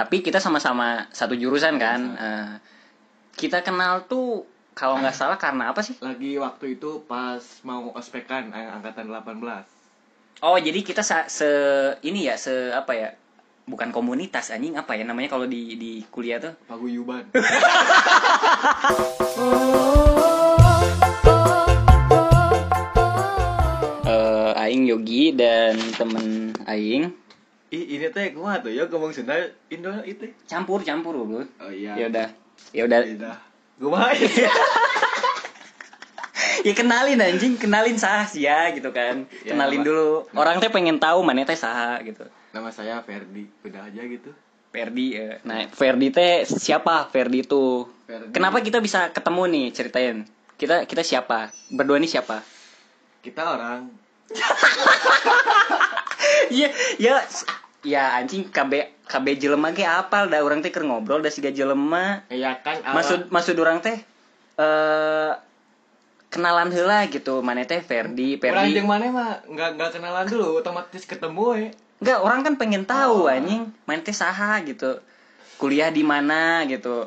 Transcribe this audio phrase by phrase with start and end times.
[0.00, 2.00] tapi kita sama-sama satu jurusan kan.
[2.16, 2.52] Eh,
[3.36, 5.92] kita kenal tuh kalau nggak salah karena apa sih?
[6.00, 9.36] Lagi waktu itu pas mau ospekan eh, angkatan 18
[10.40, 11.44] oh jadi kita sa- se
[12.00, 13.08] ini ya se apa ya?
[13.68, 16.56] Bukan komunitas anjing apa ya namanya kalau di di kuliah tuh?
[16.64, 17.28] Paguyuban.
[24.02, 27.12] Eh, Aing Yogi dan temen Aing
[27.70, 28.74] ih ini teh kumaha tuh?
[28.74, 29.38] Ya ngomong Sunda
[29.70, 30.30] Indo itu.
[30.50, 31.94] Campur campur dulu oh iya.
[31.94, 32.28] Ya udah
[32.74, 33.00] ya udah.
[33.06, 33.36] Udah.
[33.80, 34.50] Kumaha ya?
[36.66, 37.54] ya kenalin anjing.
[37.56, 39.24] Kenalin sah sih ya gitu kan.
[39.46, 39.86] Ya, kenalin Pak.
[39.86, 40.10] dulu.
[40.34, 42.26] Orang teh pengen tahu mana teh saha gitu.
[42.50, 43.46] Nama saya Ferdi.
[43.62, 44.34] Udah aja gitu.
[44.70, 45.42] Ferdi eh.
[45.42, 47.10] nah Ferdi teh siapa?
[47.10, 48.30] Ferdi itu Ferdi.
[48.30, 50.16] kenapa kita bisa ketemu nih ceritain?
[50.54, 51.50] Kita kita siapa?
[51.74, 52.38] Berdua ini siapa?
[53.18, 53.90] Kita orang.
[56.54, 56.70] Iya
[57.04, 57.14] ya
[57.82, 58.72] ya anjing KB
[59.04, 62.94] KB jelema ge apal dah orang teh keur ngobrol da siga jelema ya kan awal-
[62.96, 63.96] maksud maksud orang teh
[64.56, 65.32] eh
[66.28, 70.60] kenalan heula gitu mana teh Ferdi Orang Ferdi jeung mana mah nggak nggak kenalan dulu
[70.60, 71.64] otomatis ketemu we.
[72.00, 73.28] Enggak, orang kan pengen tahu Oh.
[73.28, 75.04] anjing, main teh saha gitu.
[75.56, 77.04] Kuliah di mana gitu.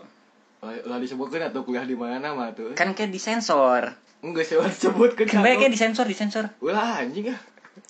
[0.61, 2.75] Lah disebutkan atau kuliah di mana mah tuh.
[2.75, 3.89] Kan kayak disensor.
[4.21, 6.45] Enggak sih sebut ke Kan banyak kayak disensor, disensor.
[6.59, 7.39] Ulah anjing ah.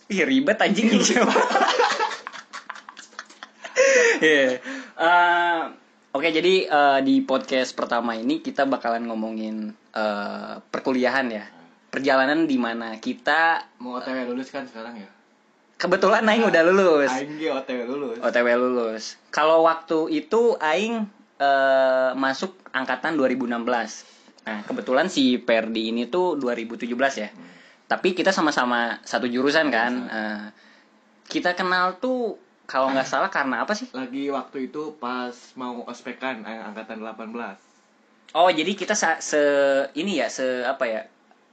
[0.08, 1.20] Ih, ribet anjing gitu.
[4.22, 4.62] Iya.
[4.94, 5.62] Eh,
[6.14, 11.50] Oke, jadi eh, di podcast pertama ini kita bakalan ngomongin eh, perkuliahan ya.
[11.90, 15.10] Perjalanan di mana kita Mau OTW lulus kan sekarang ya?
[15.84, 17.12] kebetulan Aing udah lulus.
[17.12, 18.18] Aing ge OTW lulus.
[18.24, 19.04] OTW lulus.
[19.36, 21.10] Kalau waktu itu Aing
[21.42, 23.52] eh, masuk angkatan 2016.
[24.44, 26.88] Nah, kebetulan si Perdi ini tuh 2017
[27.20, 27.30] ya.
[27.90, 29.92] Tapi kita sama-sama satu jurusan kan.
[30.08, 30.46] Eh,
[31.28, 33.88] kita kenal tuh kalau nggak salah karena apa sih?
[33.92, 37.60] Lagi waktu itu pas mau ospekan eh, angkatan 18.
[38.34, 39.38] Oh, jadi kita sa- se
[39.94, 41.02] ini ya, se apa ya?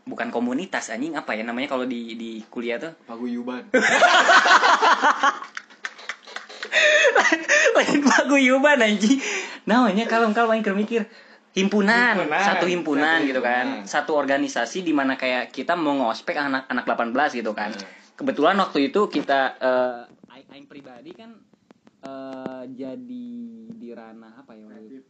[0.02, 2.96] Bukan komunitas anjing apa ya namanya kalau di di kuliah tuh?
[3.04, 3.68] Paguyuban.
[7.72, 9.18] lain paguyuban anjing
[9.64, 11.06] namanya kalau kalau main mikir
[11.52, 12.40] himpunan, Himpunan.
[12.40, 13.86] satu himpunan Satu gitu kan himpunan.
[13.86, 17.86] satu organisasi di mana kayak kita mau ngospek anak anak 18 gitu kan Hmm.
[18.16, 19.98] kebetulan waktu itu kita eh
[20.50, 21.30] aing, pribadi kan
[22.00, 23.26] eh jadi
[23.70, 25.04] di ranah apa ya itu?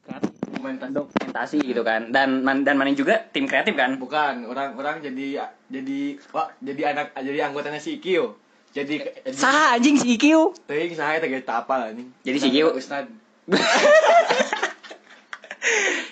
[0.00, 0.92] kreatif Dokumentasi.
[0.94, 5.98] dokumentasi gitu kan dan man- dan mana juga tim kreatif kan Bukan, orang-orang jadi jadi
[6.30, 8.38] wah, jadi anak jadi anggotanya si Ikio.
[8.70, 12.12] Jadi jadi sah anjing si IQ teuing saha teh geus tapal anjing.
[12.22, 13.08] Jadi si Ikio- Ustad.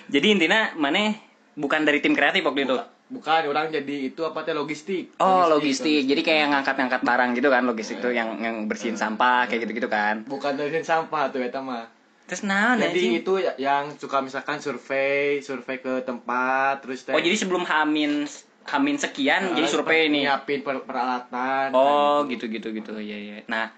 [0.09, 1.15] jadi intinya mana
[1.55, 2.77] bukan dari tim kreatif waktu itu
[3.15, 5.15] Bukan, orang jadi itu apa teh logistik.
[5.17, 9.63] Oh logistik, jadi kayak ngangkat-ngangkat barang gitu kan logistik tuh yang yang bersihin sampah kayak
[9.63, 10.27] gitu-gitu kan.
[10.27, 11.87] Bukan dari sampah tuh eta mah.
[12.25, 17.21] Terus nah, Jadi itu ya- yang suka misalkan survei, survei ke tempat, terus teh Oh
[17.21, 18.25] jadi sebelum hamin
[18.65, 20.25] hamin sekian eh, jadi survei ini.
[20.25, 21.69] nyiapin per- peralatan.
[21.71, 22.33] Oh kan.
[22.33, 23.37] gitu gitu gitu iya iya.
[23.47, 23.69] Nah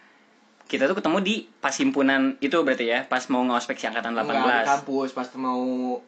[0.66, 4.26] kita tuh ketemu di pas himpunan itu berarti ya pas mau ngospek si angkatan Enggak,
[4.26, 4.66] di 18.
[4.66, 5.62] kampus pas mau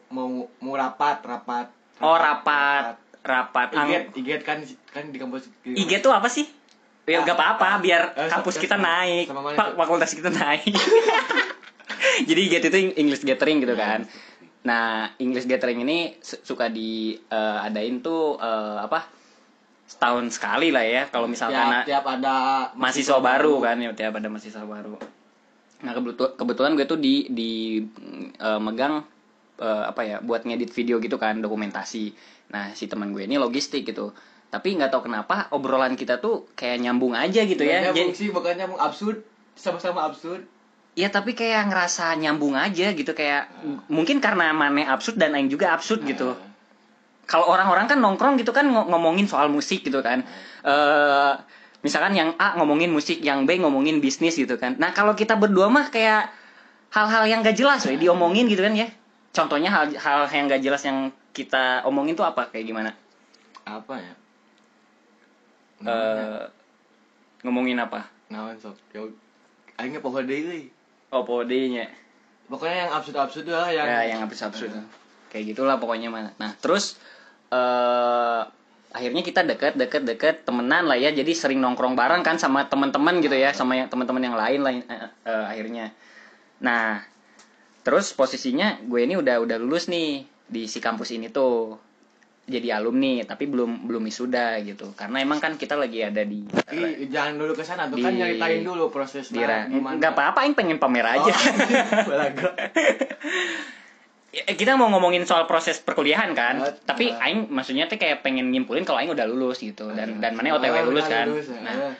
[0.09, 0.29] mau
[0.59, 1.67] mau rapat, rapat.
[1.99, 3.08] Oh rapat rapat.
[3.75, 4.57] Ang- Iget, iget kan
[4.87, 5.51] kan di kampus.
[5.65, 6.47] IG tuh apa sih?
[7.03, 9.25] Ya Ah, nggak apa-apa biar eh, kampus kita sama- naik,
[9.55, 10.61] Pak fakultas kita naik.
[12.29, 14.05] Jadi IG itu English Gathering gitu kan.
[14.61, 19.09] Nah, English Gathering ini su- suka diadain tuh eh, apa?
[19.83, 22.35] Setahun sekali lah ya kalau misalkan tiap, tiap ada
[22.73, 24.93] mahasiswa baru kan ya tiap ada mahasiswa baru.
[25.79, 27.51] Nah, kebetulan kebetulan gue tuh di di
[28.37, 29.01] eh, megang
[29.59, 32.15] eh, apa ya buat ngedit video gitu kan dokumentasi.
[32.49, 34.15] Nah, si teman gue ini logistik gitu.
[34.49, 37.85] Tapi nggak tahu kenapa obrolan kita tuh kayak nyambung aja gitu ya.
[37.85, 39.21] Bukannya Jadi, sih bukannya mau absurd,
[39.53, 40.41] sama-sama absurd.
[40.97, 45.47] ya tapi kayak ngerasa nyambung aja gitu kayak m- mungkin karena Mane absurd dan Aing
[45.47, 46.33] juga absurd gitu.
[46.33, 46.47] Nah,
[47.23, 50.25] Kalau orang-orang kan nongkrong gitu kan ngo- ngomongin soal musik gitu kan.
[50.65, 51.33] eh
[51.79, 54.75] misalkan yang A ngomongin musik, yang B ngomongin bisnis gitu kan.
[54.75, 56.27] Nah, kalau kita berdua mah kayak
[56.91, 58.89] hal-hal yang gak jelas we, diomongin gitu kan ya.
[59.29, 62.91] Contohnya hal hal yang gak jelas yang kita omongin tuh apa kayak gimana?
[63.69, 64.13] apa ya?
[65.85, 66.41] eh
[67.45, 68.09] ngomongin apa?
[68.33, 68.75] Naon sok.
[68.91, 69.13] Yo
[69.77, 70.63] aing ge poho deui euy.
[71.09, 71.89] Oh, podenya.
[72.49, 74.73] Pokoknya yang absurd-absurd lah yang Ya, yang absurd-absurd.
[75.29, 76.33] Kayak gitulah pokoknya mana.
[76.41, 76.97] Nah, terus
[77.49, 78.41] eh
[78.89, 83.21] akhirnya kita deket deket deket temenan lah ya jadi sering nongkrong bareng kan sama teman-teman
[83.21, 85.93] gitu ya sama teman-teman yang lain lain eh, eh, akhirnya
[86.57, 87.05] nah
[87.89, 91.73] terus posisinya gue ini udah udah lulus nih di si kampus ini tuh.
[92.45, 94.93] Jadi alumni tapi belum belum wisuda gitu.
[94.93, 98.13] Karena emang kan kita lagi ada di Ih, jangan dulu ke sana tuh Di- kan
[98.13, 101.29] nyeritain dulu prosesnya di nggak apa-apa aing pengen pamer aja.
[101.33, 102.49] Oh, belaga.
[104.29, 108.49] Ya, kita mau ngomongin soal proses perkuliahan kan Ah, tapi aing maksudnya tuh kayak pengen
[108.49, 109.89] nyimpulin kalau aing udah lulus gitu.
[109.89, 111.25] Dan dan mana Oh, OTW lulus udah kan.
[111.25, 111.57] lulus, ya.
[111.61, 111.93] nah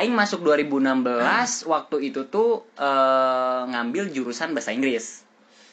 [0.00, 5.22] aing masuk 2016 waktu itu tuh eh, ngambil jurusan bahasa Inggris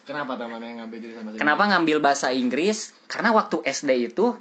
[0.10, 2.98] Kenapa teman yang ngambil jurusan bahasa Kenapa ngambil bahasa Inggris?
[3.06, 4.33] Karena waktu SD itu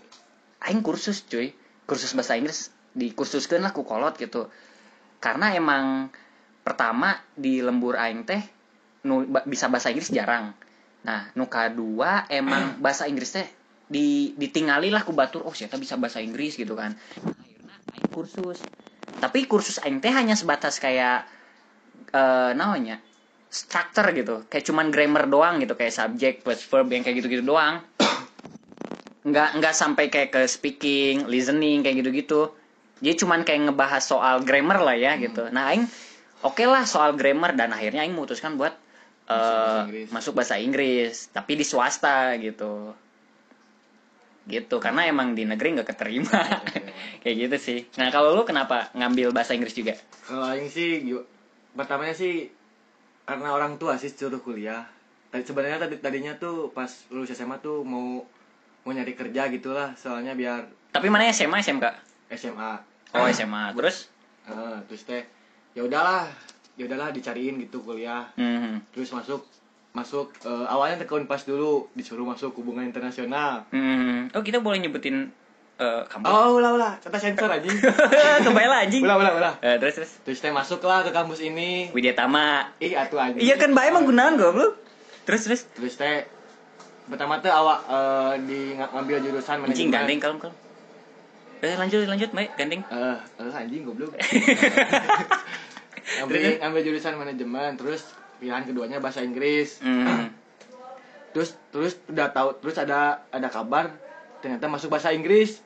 [0.65, 1.53] aing kursus cuy,
[1.85, 4.49] kursus bahasa Inggris di kursuskeun lah ku kolot gitu.
[5.21, 6.09] Karena emang
[6.65, 8.41] pertama di lembur aing teh
[9.05, 10.57] nu bisa bahasa Inggris jarang.
[11.05, 13.45] Nah, nu kadua emang bahasa Inggris teh
[13.93, 16.97] di ditingali lah ku batur oh siapa bisa bahasa Inggris gitu kan.
[16.97, 18.65] Nah, akhirnya aing kursus.
[19.19, 21.27] Tapi kursus aing teh hanya sebatas kayak
[22.15, 23.03] eh namanya
[23.51, 24.47] structure gitu.
[24.47, 27.83] Kayak cuman grammar doang gitu kayak subject plus verb yang kayak gitu-gitu doang.
[29.29, 32.55] Nggak nggak sampai kayak ke speaking listening kayak gitu-gitu.
[32.99, 35.51] Jadi cuman kayak ngebahas soal grammar lah ya gitu.
[35.53, 35.85] Nah aing
[36.43, 38.75] oke lah soal grammar dan akhirnya aing memutuskan buat
[39.27, 40.09] eh, bahasa Inggris.
[40.15, 42.95] masuk bahasa Inggris tapi di swasta gitu
[44.49, 44.81] gitu.
[44.81, 46.41] Karena emang di negeri nggak keterima.
[47.23, 47.79] Kayak gitu sih.
[48.01, 49.95] Nah kalau lu kenapa ngambil bahasa Inggris juga?
[50.25, 51.05] Kalau aing sih
[51.77, 52.49] pertamanya sih
[53.29, 54.89] karena orang tua sih suruh kuliah.
[55.29, 58.25] Tadi sebenarnya tadi tadinya tuh pas lulus SMA tuh mau
[58.83, 59.93] mau nyari kerja gitulah.
[59.95, 61.85] Soalnya biar tapi mana SMA SMK
[62.33, 62.73] SMA.
[63.13, 64.09] oh SMA terus?
[64.49, 65.23] Eh, terus teh
[65.77, 66.25] ya udahlah.
[66.79, 68.25] Ya udahlah dicariin gitu kuliah.
[68.41, 68.95] Mhm.
[68.95, 69.45] terus masuk
[69.91, 74.29] masuk eh, awalnya ke Unpas dulu disuruh masuk hubungan internasional Hmm.
[74.31, 75.33] Oh kita boleh nyebutin
[75.75, 76.29] eh, kampus?
[76.29, 77.67] oh ulah ulah kata sensor aja
[78.45, 79.03] Kebayang lah anjing.
[79.03, 80.11] ulah ulah ulah Eh, terus terus.
[80.23, 82.71] terus teh masuklah ke kampus ini Widya Tama.
[82.77, 84.77] ih atuh aja Iya kan bae emang gunaan goblok.
[85.25, 85.61] Terus terus.
[85.71, 86.29] terus teh
[87.05, 90.57] pertama tuh awak eh, di ng- ngambil jurusan Anjing manajemen gandeng kalem kalem.
[91.59, 92.83] Eh lanjut lanjut baik gandeng.
[92.85, 94.13] eh eh, anjing goblok
[96.19, 98.03] ngambil ngambil jurusan manajemen terus
[98.39, 100.31] pilihan keduanya bahasa Inggris Hmm.
[101.29, 103.93] terus terus udah tahu terus ada ada kabar
[104.39, 105.61] ternyata masuk bahasa Inggris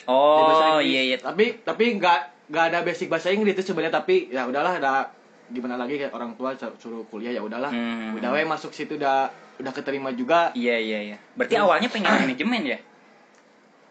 [0.00, 0.88] bahasa Oh Inggris.
[0.88, 1.16] iya iya.
[1.18, 5.12] tapi tapi nggak nggak ada basic bahasa Inggris itu sebenarnya tapi ya udahlah ada
[5.46, 8.14] gimana lagi kayak orang tua sur- suruh kuliah ya udahlah Hmm.
[8.14, 11.16] udah we masuk situ udah udah keterima juga Iya iya iya.
[11.32, 12.78] Berarti awalnya pengen manajemen ya?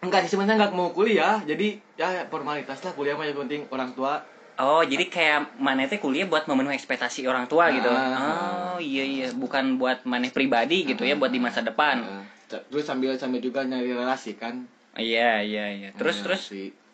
[0.00, 3.88] enggak sih sebenarnya nggak mau kuliah jadi ya formalitas lah kuliah mah yang penting orang
[3.92, 4.20] tua
[4.54, 7.90] Oh, jadi kayak maneh teh kuliah buat memenuhi ekspektasi orang tua gitu.
[7.90, 8.74] Ah.
[8.74, 12.02] Oh, iya iya, bukan buat maneh pribadi gitu ya, buat di masa depan.
[12.02, 14.62] Nah, terus sambil sambil juga nyari relasi kan
[14.94, 15.88] Iya iya iya.
[15.98, 16.42] Terus terus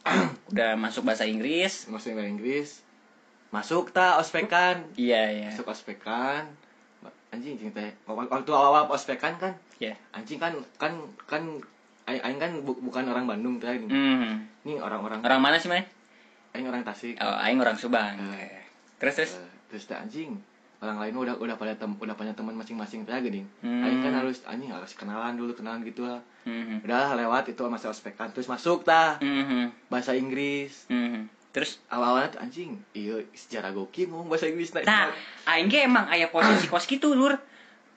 [0.50, 1.84] udah masuk bahasa Inggris.
[1.86, 2.68] masuk bahasa Inggris
[3.50, 5.48] masuk ta ospekan Iya iya.
[5.52, 6.48] masuk ospekan
[7.28, 9.98] anjing anjing teh waktu awal-awal ospekan kan Iya.
[10.14, 10.96] anjing kan kan
[11.26, 11.42] kan
[12.08, 14.46] aing kan bu- bukan orang Bandung teh ini Hmm.
[14.64, 15.84] Ini orang-orang Orang mana sih, Maneh?
[16.52, 18.16] Aing orang Tasik Oh, aing orang Subang.
[18.34, 18.62] Eh.
[18.98, 19.32] Terus terus.
[19.34, 20.34] Eh, terus anjing
[20.80, 23.84] orang lain udah udah pada tem, udah punya teman masing-masing teh gini Hmm.
[23.84, 26.80] aing kan harus anjing harus kenalan dulu kenalan gitu lah Mhm.
[26.82, 29.86] udah lewat itu masa ospekan terus masuk tah Mhm.
[29.86, 31.28] bahasa Inggris Mhm.
[31.50, 35.10] Terus awal-awalnya tuh anjing iya sejarah gokil ngomong bahasa Inggris nah, nah,
[35.48, 37.34] aing ge emang aya posisi kos gitu, Lur.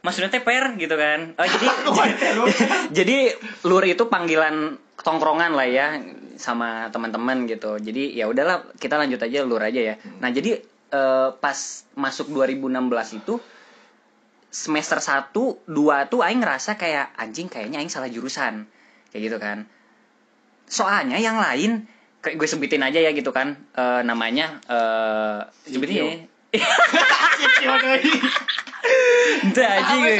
[0.02, 1.32] Maksudnya teh per gitu kan.
[1.38, 1.68] Oh, jadi
[2.98, 3.18] jadi
[3.64, 5.96] lur itu panggilan tongkrongan lah ya
[6.44, 7.80] sama teman-teman gitu.
[7.80, 9.96] Jadi ya udahlah kita lanjut aja lur aja ya.
[10.20, 10.60] Nah, jadi
[10.92, 11.58] eh, pas
[11.96, 13.40] masuk 2016 itu
[14.52, 18.68] semester 1, 2 tuh aing ngerasa kayak anjing kayaknya aing salah jurusan.
[19.16, 19.64] Kayak gitu kan.
[20.68, 21.88] Soalnya yang lain
[22.20, 23.56] kayak gue sebutin aja ya gitu kan.
[23.72, 25.40] Eh, namanya eh
[25.72, 26.04] sebutin ya.
[29.44, 30.20] Entah anjing.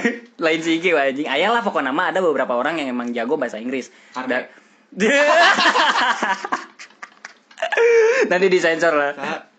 [0.44, 3.92] lain sih anjing ayah lah pokoknya nama ada beberapa orang yang emang jago bahasa Inggris
[4.12, 4.48] Karena-
[8.30, 9.12] nanti disensor lah.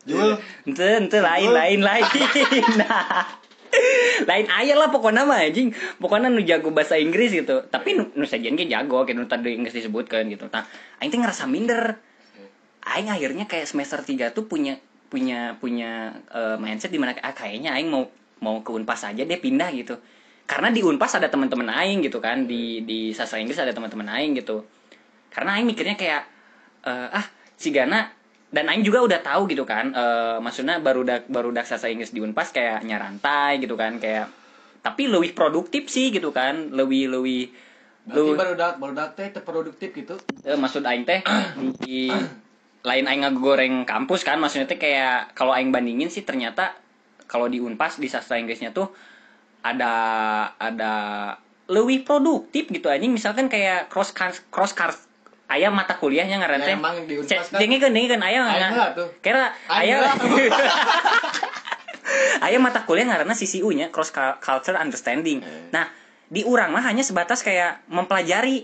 [0.03, 0.35] Jul
[0.67, 2.03] ente ente lain lain lain.
[2.75, 3.23] Nah
[4.29, 5.71] lain ayah lah pokoknya mah anjing.
[6.01, 7.63] Pokoknya nu jago bahasa Inggris gitu.
[7.63, 10.51] Tapi nu, nu sajian ge jago kayak nu tadi Inggris disebutkan gitu.
[10.51, 10.67] Nah
[10.99, 11.95] aing teh ngerasa minder.
[12.81, 14.75] Aing akhirnya kayak semester 3 tuh punya
[15.07, 18.09] punya punya eh, mindset di mana ah, kayaknya aing mau
[18.41, 19.95] mau ke Unpas aja deh pindah gitu.
[20.43, 22.43] Karena di Unpas ada teman-teman aing gitu kan.
[22.49, 24.80] Di di sastra Inggris ada teman-teman aing gitu
[25.31, 26.23] karena aing mikirnya kayak
[26.85, 28.11] eh, ah si Gana
[28.51, 32.11] dan aing juga udah tahu gitu kan eh, maksudnya baru dak baru dak sastra Inggris
[32.11, 34.27] di Unpas kayak nyarantai gitu kan kayak
[34.81, 37.41] tapi lebih produktif sih gitu kan lebih lebih
[38.01, 40.17] Berarti baru dak baru dak teh terproduktif gitu?
[40.41, 41.21] Eh, maksud aing teh
[41.85, 42.09] di
[42.89, 46.73] lain aing ngegoreng kampus kan maksudnya teh kayak kalau aing bandingin sih ternyata
[47.29, 48.89] kalau di Unpas di sastra Inggrisnya tuh
[49.61, 49.93] ada
[50.57, 50.93] ada
[51.69, 52.89] lebih produktif gitu.
[52.89, 54.73] Anjing misalkan kayak cross cars cross
[55.51, 58.43] ayam mata kuliahnya ngaran Ya, teh emang di Unpas kan- dengi kan dengi kan ayam
[58.47, 60.11] nggak- kira heula.
[62.41, 65.39] ayam mata kuliah karena CCU nya cross Cul- culture understanding.
[65.39, 65.69] Eh.
[65.69, 65.87] nah
[66.25, 68.63] di urang mah hanya sebatas kayak mempelajari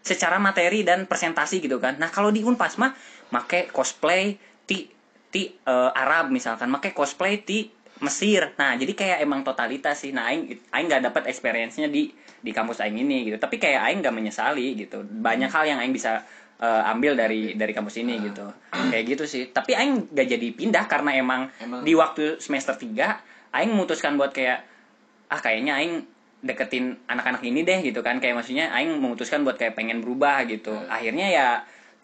[0.00, 1.96] secara materi dan presentasi gitu kan.
[1.96, 2.92] Nah kalau di unpas mah
[3.30, 4.86] make cosplay ti
[5.26, 6.68] ti eh, Arab misalkan.
[6.68, 7.72] Make cosplay ti
[8.04, 8.52] Mesir.
[8.60, 10.12] Nah jadi kayak emang totalitas sih.
[10.12, 13.36] Nah aing aing nggak dapat experience-nya di di kampus aing ini gitu.
[13.40, 15.00] Tapi kayak aing nggak menyesali gitu.
[15.00, 16.20] Banyak hal yang aing bisa
[16.60, 18.44] eh, ambil dari dari kampus ini gitu.
[18.72, 19.42] Kayak gitu sih.
[19.48, 21.80] Tapi aing gak jadi pindah karena emang, Emang.
[21.84, 24.60] di waktu semester 3 aing memutuskan buat kayak
[25.32, 26.04] ah kayaknya aing
[26.44, 28.20] deketin anak-anak ini deh gitu kan.
[28.20, 30.76] Kayak maksudnya aing memutuskan buat kayak pengen berubah gitu.
[30.92, 31.46] Akhirnya ya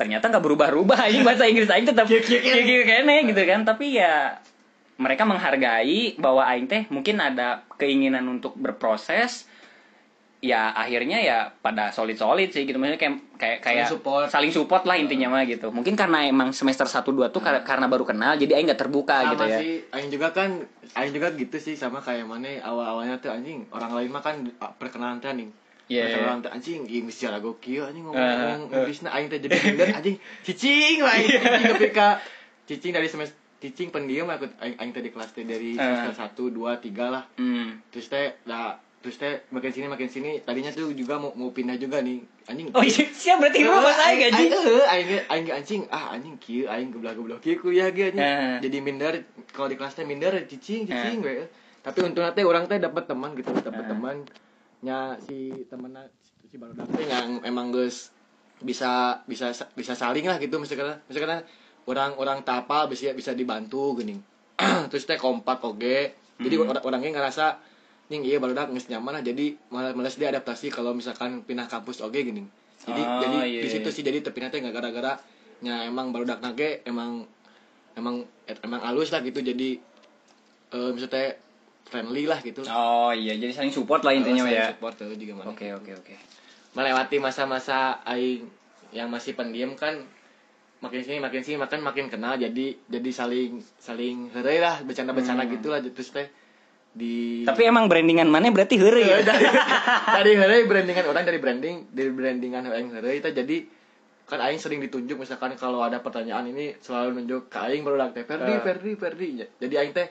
[0.00, 3.61] ternyata nggak berubah-ubah aing bahasa Inggris aing tetap kayak gitu kan.
[3.68, 4.40] Tapi ya
[5.02, 9.50] mereka menghargai bahwa aing teh mungkin ada keinginan untuk berproses
[10.40, 12.75] ya akhirnya ya pada solid solid sih gitu.
[12.75, 14.25] Maksudnya kayak kayak kayak Saling support.
[14.28, 15.71] saling support lah intinya mah gitu.
[15.71, 19.16] Mungkin karena emang semester 1 2 tuh kar- karena baru kenal jadi aing nggak terbuka
[19.21, 19.59] sama gitu ya.
[19.59, 20.50] sih aing juga kan
[20.94, 24.71] aing juga gitu sih sama kayak mana awal-awalnya tuh anjing orang lain mah kan ah,
[24.73, 25.50] perkenalan teh nih
[25.85, 28.76] Iya, perkenalan teh anjing mesti lagu kieu anjing ngomong ngomong eh.
[28.80, 30.16] Inggrisna aing teh jadi minder anjing.
[30.42, 31.14] Cicing lah
[31.71, 32.06] ketika
[32.66, 35.78] cicing dari semester cicing pendiam aku aing, aing teh di kelas teh dari Eh.
[35.78, 37.25] semester 1 2 3 lah.
[37.37, 37.78] Hmm.
[37.88, 40.31] terus teh lah terus teh makin sini makin sini.
[40.40, 42.19] Tadinya tuh juga mau mau pindah juga nih.
[42.45, 42.71] Anjing.
[42.71, 45.83] Oh iya siap berarti bro pas aing gaji heuh, aing aing anjing.
[45.88, 48.19] Ah anjing kieu aing goblok-goblok kieu kuliah ge anjing.
[48.21, 48.57] Eh.
[48.61, 49.14] jadi minder
[49.49, 51.47] kalau di kelas teh minder cicing cicing we.
[51.81, 53.88] Tapi untungnya teh orang teh dapat teman gitu dapat Eh.
[53.88, 54.16] teman.
[54.83, 56.11] Nya si temennya
[56.45, 58.11] si baru teh yang emang geus
[58.59, 61.42] bisa bisa bisa saling lah gitu misalkan misalkan
[61.87, 64.19] orang orang tapal bisa bisa dibantu gini.
[64.91, 66.15] Terus teh kompak oge.
[66.39, 66.71] Jadi Hmm.
[66.71, 67.59] orang orangnya ngerasa
[68.11, 69.23] nih iya baru geus nyaman lah.
[69.23, 72.43] Jadi malas dia adaptasi kalau misalkan pindah kampus oge gini.
[72.83, 73.95] Jadi Oh, jadi iya, di situ iya.
[73.95, 75.15] sih jadi terpindah teh nggak gara-gara
[75.62, 77.23] nya emang baru nage emang
[77.95, 78.27] emang
[78.62, 79.39] emang halus lah gitu.
[79.39, 79.79] Jadi
[80.73, 81.39] eh misalnya
[81.87, 82.67] friendly lah gitu.
[82.67, 83.39] Oh iya.
[83.39, 84.67] Jadi saling support lah intinya Saling ya.
[84.75, 86.15] support tuh juga mana oke oke oke.
[86.73, 88.49] Melewati masa-masa aing
[88.93, 90.05] yang masih pendiam kan
[90.83, 95.53] makin sini makin sini makan makin kenal jadi jadi saling saling heureuy lah bercanda-bercanda Hmm.
[95.55, 96.27] gitu lah terus teh
[96.93, 99.23] di tapi emang brandingan mana berarti heureuy ya?
[99.25, 99.47] Dari
[100.12, 103.57] dari heureuy brandingan orang dari branding dari brandingan aing heureuy itu jadi
[104.23, 108.25] kan aing sering ditunjuk misalkan kalau ada pertanyaan ini selalu nunjuk ke aing baru teh
[108.25, 108.61] Ferdi Eh.
[108.61, 110.09] Ferdi Ferdi jadi aing teh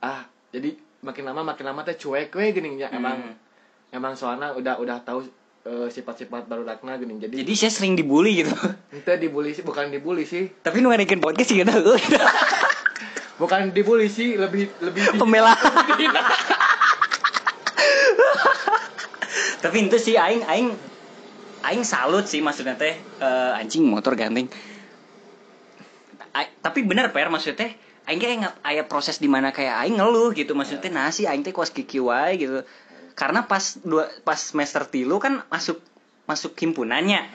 [0.00, 3.34] ah jadi makin lama makin lama teh cuek we gini ya emang Hmm.
[3.90, 5.26] emang soalnya udah udah tahu
[5.68, 8.56] eh, sifat-sifat baru dakna gini jadi jadi saya sering dibully gitu.
[8.88, 10.48] Itu dibully sih bukan dibully sih.
[10.64, 11.92] Tapi nu ngadain podcast sih tahu
[13.42, 15.54] bukan dibully sih lebih lebih pembelaan
[19.62, 20.68] tapi itu sih aing aing
[21.66, 22.96] aing salut sih maksudnya teh.
[22.98, 24.48] Eh, anjing motor ganteng.
[26.34, 27.70] A- tapi bener per maksudnya teh
[28.08, 30.54] aing kayak nggak aya proses di mana kayak aing ngeluh gitu.
[30.56, 32.64] Maksudnya teh sih aing teh kuas kiki wae gitu
[33.18, 35.82] karena pas dua pas semester tilu kan masuk
[36.30, 37.26] masuk himpunannya.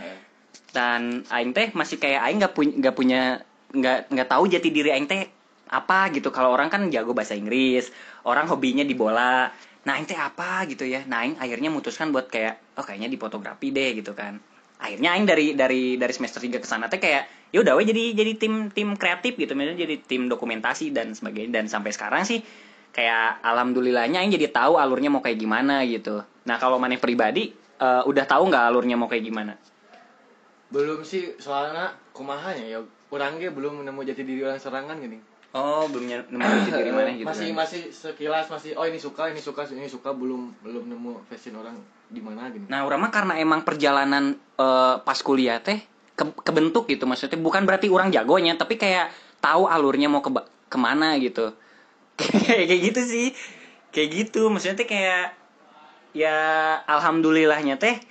[0.71, 3.21] Dan aing teh masih kayak aing nggak punya nggak punya
[3.75, 5.27] nggak nggak tahu jati diri aing teh
[5.67, 6.31] apa gitu.
[6.31, 7.91] Kalau orang kan jago bahasa Inggris
[8.23, 9.51] orang hobinya di bola.
[9.83, 11.03] Nah aing teh apa gitu ya?
[11.03, 14.39] Nah aing akhirnya memutuskan buat kayak oh kayaknya di fotografi deh gitu kan.
[14.79, 18.31] Akhirnya aing dari dari dari semester 3 ke sana teh kayak ya udah jadi jadi
[18.39, 19.51] tim tim kreatif gitu.
[19.53, 21.59] Misalnya jadi tim dokumentasi dan sebagainya.
[21.59, 22.39] Dan sampai sekarang sih
[22.93, 28.01] kayak alhamdulillahnya aing jadi tahu alurnya mau kayak gimana gitu nah kalau maneh pribadi eh,
[28.05, 29.53] udah tahu nggak alurnya mau kayak gimana
[30.69, 35.19] belum sih soalnya kumahanya ya orang ge belum nemu jati diri orang serangan gini
[35.53, 37.29] Oh, belum nemu jati diri mana gitu.
[37.29, 37.57] masih kan.
[37.61, 41.77] masih sekilas masih oh ini suka ini suka ini suka belum belum nemu fashion orang
[42.09, 45.77] di mana gini Nah, orang mah karena emang perjalanan eh, pas kuliah teh
[46.13, 50.33] ke- kebentuk gitu maksudnya bukan berarti orang jagonya, tapi kayak tahu alurnya mau ke
[50.65, 51.53] ke mana gitu.
[52.19, 53.27] Kayak kayak gitu sih.
[53.93, 55.37] Kayak gitu, maksudnya teh kayak
[56.13, 56.37] ya
[56.85, 58.01] alhamdulillahnya teh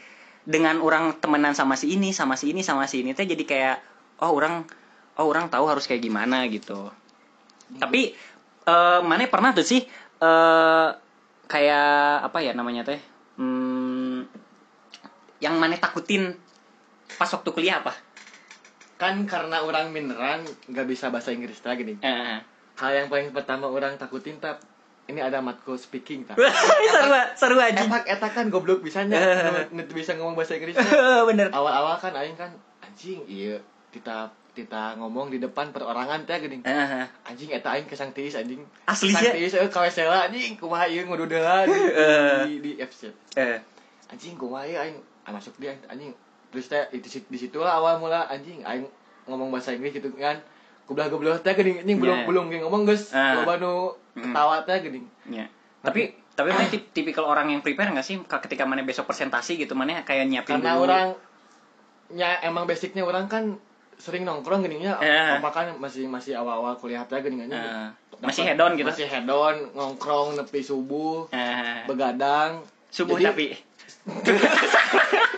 [0.47, 3.77] dengan orang temenan sama si ini, sama si ini, sama si ini teh jadi kayak
[4.23, 4.67] oh orang
[5.19, 6.91] oh orang tahu harus kayak gimana gitu.
[7.79, 8.15] Tapi
[8.63, 9.83] eh mana pernah tuh sih
[10.23, 10.89] eh
[11.51, 11.91] kayak
[12.31, 13.01] apa ya namanya teh?
[13.39, 14.23] Hmm,
[15.43, 16.39] yang mana takutin
[17.19, 17.95] pas waktu kuliah apa?
[19.03, 22.39] kan karena orang mineran nggak bisa bahasa Inggris lagi nih Eh,
[22.83, 24.59] hal yang paling pertama orang takutin tap
[25.07, 26.35] ini ada matkul speaking tap.
[26.95, 27.79] Seru seru aja.
[27.79, 29.19] etak etak kan goblok bisanya.
[29.75, 30.75] Nu bisa ngomong bahasa Inggris
[31.31, 31.51] Bener.
[31.51, 33.59] awal-awal kan aing kan anjing iya
[33.91, 36.61] kita kita ngomong di depan perorangan teh gini.
[36.63, 38.63] Eh, anjing eta aing kesang tiis anjing.
[38.85, 39.31] Asli sih.
[39.33, 42.41] tiis euy kawesela anjing kumaha ieu ngududeula di, Eh.
[42.47, 43.59] di, di FC eh,
[44.07, 46.13] anjing kumaha ya aing ah, masuk dia anjing.
[46.53, 48.87] Terus teh di situ lah awal mula anjing aing
[49.25, 50.39] ngomong bahasa Inggris gitu kan
[50.95, 52.27] goblok goblok teh geuning anjing belum Yeah.
[52.27, 53.39] belum geng ngomong geus Ah.
[53.39, 55.49] loba nu ketawa teh geuning Ya.
[55.81, 59.57] Tapi tapi mana tip- tipikal orang yang prepare nggak sih Ka- ketika mana besok presentasi
[59.57, 60.85] gitu mana kayak nyiapin karena dulu.
[60.85, 61.09] orang
[62.11, 63.57] ya emang basicnya orang kan
[63.95, 65.37] sering nongkrong geningnya Eh.
[65.37, 67.89] apa kan masih masih awal-awal kuliah teh geningannya Eh,
[68.21, 68.85] masih head on gitu.
[68.85, 73.47] masih head on ngongkrong nepi subuh Eh, begadang subuh Jadi- tapi.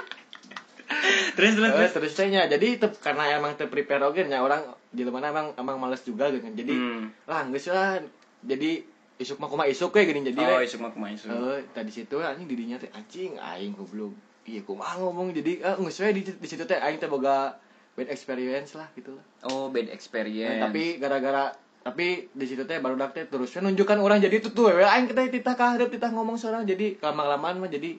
[1.34, 2.12] terus terus terus.
[2.14, 2.14] terus.
[2.50, 4.62] jadi tep, karena emang te prepare oge nya orang
[4.94, 7.10] di mana emang emang males juga gitu jadi Hmm.
[7.26, 7.98] lah geus lah.
[8.44, 8.84] Jadi
[9.18, 10.20] isuk mah kumaha isuk kayak gini.
[10.30, 11.26] Jadi Oh, isu mah kumaha isu.
[11.30, 14.14] Eh, tadi situ anjing dirinya teh anjing aing goblok.
[14.46, 15.34] Iya kumaha ngomong.
[15.34, 17.56] Jadi eh geus we di, di situ teh aing teh boga
[17.94, 19.24] bad experience lah gitu lah.
[19.50, 20.60] Oh, bad experience.
[20.60, 24.20] Nah, tapi gara-gara tapi di situ teh baru teh terus nunjukkan orang.
[24.20, 26.68] Jadi itu tuh aing kita titah kaharep titah ngomong seorang.
[26.68, 27.96] Jadi lama-lamaan mah jadi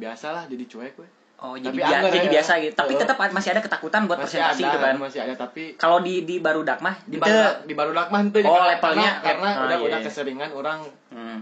[0.00, 1.08] biasalah jadi cuek we
[1.40, 2.32] Oh, jadi Tapi bia- jadi ya.
[2.36, 2.74] biasa gitu.
[2.76, 4.94] Tapi tetap masih ada ketakutan buat masih presentasi ada gitu kan.
[5.00, 8.60] masih ada tapi Kalau di di barudak mah di baru di baru mah henteu Oh,
[8.62, 10.06] levelnya karena, karena ah, udah iya, udah iya.
[10.06, 10.78] keseringan orang
[11.08, 11.40] Hmm.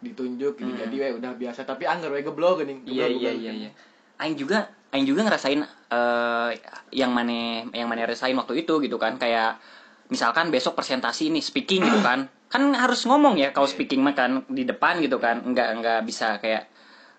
[0.00, 0.80] ditunjuk gitu Hmm.
[0.80, 3.70] jadi we udah biasa tapi anggar we geblok geuning Iya iya iya iya.
[4.16, 6.50] Aing juga Aing juga ngerasain eh
[6.92, 7.34] yang mana
[7.68, 9.58] yang mana rasain waktu itu gitu kan kayak
[10.06, 13.74] misalkan besok presentasi nih speaking gitu kan kan harus ngomong ya kalau Iya.
[13.76, 16.70] speaking mah kan di depan gitu kan nggak nggak bisa kayak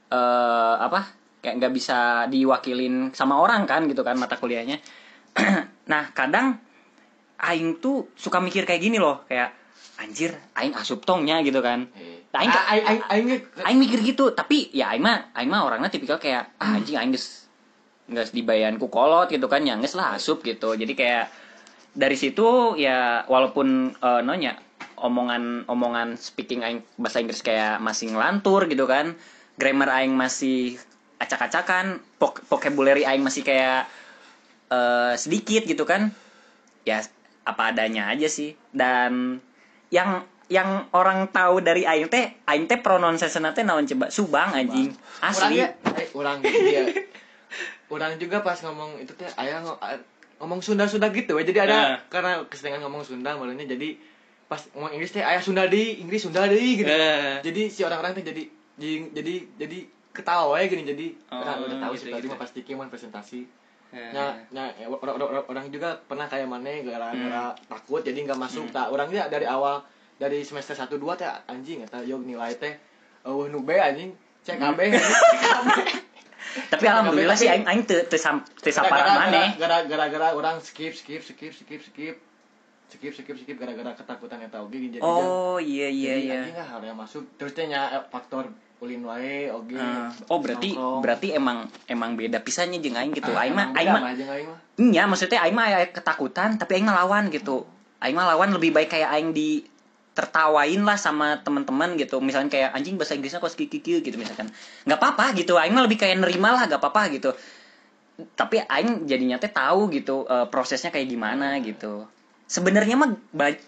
[0.10, 4.78] eh apa kayak nggak bisa diwakilin sama orang kan gitu kan mata kuliahnya.
[5.92, 6.56] Nah kadang
[7.42, 9.50] Aing tuh suka mikir kayak gini loh kayak
[9.98, 11.90] anjir Aing asup tongnya gitu kan.
[12.32, 15.66] Nah, aing- aing aing aing aing Aing mikir gitu, tapi ya Aing mah Aing mah
[15.66, 17.50] orangnya tipikal kayak ah, anjing Aing geus
[18.08, 20.78] geus dibayan ku kolot gitu kan, ya geus lah asup gitu.
[20.78, 21.28] Jadi kayak
[21.92, 24.56] dari situ ya walaupun eh, nonya
[25.02, 29.18] omongan omongan speaking Aing bahasa Inggris kayak masih ngelantur gitu kan,
[29.58, 30.78] grammar Aing masih
[31.22, 31.86] acak-acakan,
[32.18, 33.86] vok- vocabulary Aing masih kayak
[34.68, 36.10] eh, sedikit gitu kan,
[36.82, 37.00] ya
[37.44, 38.58] apa adanya aja sih.
[38.70, 39.38] Dan
[39.88, 44.92] yang yang orang tahu dari aing teh aing teh pronunciation teh naon coba subang anjing
[45.22, 46.84] asli Orang, ya, eh, orang dia
[47.88, 50.04] orang juga pas ngomong itu teh ayah ngo- a-
[50.40, 51.44] ngomong Sunda Sunda gitu we.
[51.46, 51.98] jadi ada Nah.
[52.08, 53.96] karena keseringan ngomong Sunda malahnya jadi
[54.46, 57.40] pas ngomong Inggris teh ayah Sunda di Inggris Sunda di gitu Eh.
[57.42, 58.44] jadi si orang-orang teh jadi
[58.76, 59.80] jadi jadi jadi
[60.12, 62.32] ketawa ya gini jadi Oh, orang udah tahu gitu, sih tadi gitu.
[62.32, 63.42] mah pasti presentasi
[63.92, 64.16] Eh.
[64.16, 67.12] Nah, nah orang, orang, orang juga pernah kayak mana gara-gara
[67.52, 67.60] Hmm.
[67.68, 69.84] takut jadi nggak masuk tak orangnya dari awal
[70.16, 72.72] dari semester 1 2 teh anjing eta yo nilai teh
[73.22, 74.72] eueuh nu be anjing cek Hmm.
[74.72, 74.96] anjing.
[76.72, 80.92] tapi alhamdulillah sih aing aing teu teu sam- teu saparah maneh Gara- gara-gara orang skip
[80.92, 82.16] skip skip skip skip
[82.90, 86.92] skip skip skip gara-gara ketakutan eta oge jadi oh iya iya iya anjing lah harus
[86.94, 91.00] masuk terus teh nya eh, faktor ulin wae oge Eh, oh berarti nongkrong.
[91.06, 94.04] berarti emang emang beda pisannya jeung aing gitu Ah, aing mah aing mah
[94.74, 97.62] Iya, maksudnya aing mah ketakutan, tapi aing mah lawan gitu.
[98.02, 99.62] Aing mah lawan lebih baik kayak aing di
[100.12, 102.18] tertawain lah sama teman-teman gitu.
[102.18, 104.50] Misalnya kayak anjing bahasa Inggrisnya kok kikikil gitu misalkan.
[104.84, 105.54] nggak apa-apa gitu.
[105.56, 107.30] Aing mah lebih kayak nerima lah, nggak apa-apa gitu.
[108.34, 112.10] Tapi aing jadinya teh tahu gitu eh, prosesnya kayak gimana gitu.
[112.48, 113.62] Sebenarnya mah ba-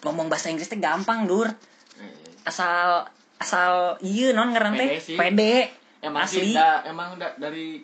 [0.00, 1.52] ngomong bahasa Inggris teh gampang, Dur.
[1.98, 3.04] Eh, Asal
[3.38, 6.50] asal iya non ngaran teh Pede emang Asli.
[6.50, 7.82] sih da, emang da, dari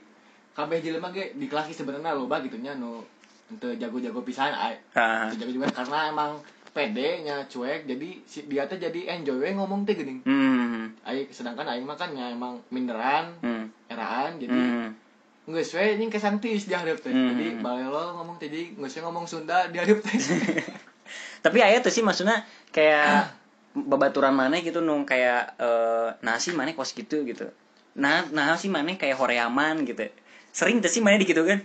[0.51, 3.03] kabeh jelema ge di kelas sebenarnya loba gitu nya nu
[3.45, 4.79] ente jago-jago pisan ay.
[4.95, 5.29] Ah.
[5.29, 6.39] Jago juga karena emang
[6.71, 10.23] pede nya cuek jadi si dia teh jadi enjoy we ngomong teh geuning.
[10.23, 10.95] Hmm.
[11.03, 13.67] Ai sedangkan aing mah kan nya emang minderan, Hmm.
[13.87, 14.91] eraan jadi Hmm.
[15.45, 17.11] geus we nying kesangtis di hareup teh.
[17.11, 17.31] Hmm.
[17.31, 20.15] Jadi balelo ngomong teh jadi geus we ngomong Sunda di hareup teh.
[21.45, 23.29] tapi aya tuh sih maksudnya kayak
[23.75, 27.51] babaturan mana gitu nung kayak eh nasi mana kos gitu gitu.
[27.99, 30.07] Nah nah sih mana kayak horeaman gitu.
[30.55, 31.59] Sering tuh sih mana di gitu kan?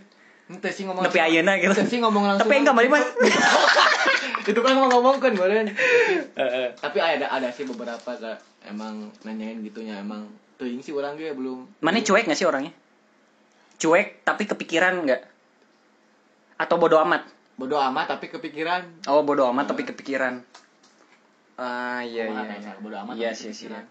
[0.49, 1.69] Ente sih ngomong tapi ayeuna gitu.
[1.69, 2.49] Ente sih ngomong langsung.
[2.49, 3.03] tapi enggak balik mah
[4.49, 5.69] itu kan ngomong kan beren
[6.81, 10.25] tapi ada ada sih beberapa kak emang nanyain gitunya emang
[10.57, 11.69] teuing sih orang dia belum.
[11.85, 12.73] Mana cuek nggak sih orangnya?
[13.77, 15.21] Cuek tapi kepikiran nggak?
[16.57, 17.29] Atau bodoh amat?
[17.53, 19.05] Bodoh amat tapi kepikiran.
[19.05, 20.41] Oh bodoh amat tapi kepikiran
[21.59, 22.71] ah iya iya iya.
[22.79, 23.85] bodoh amat iya sih sih kepikiran.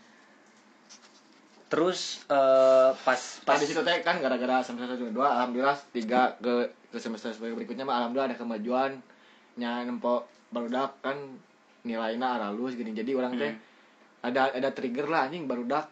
[1.69, 6.33] terus eh, pas pas pas di situ teh kan gara-gara semester satu dua alhamdulillah tiga
[6.41, 8.97] ke ke semester berikutnya mah alhamdulillah ada kemajuan
[9.61, 11.21] nya nempo barudak kan
[11.85, 13.67] nilainya aralus gini jadi orang teh Hmm.
[14.25, 15.87] ada ada trigger lah anjing barudak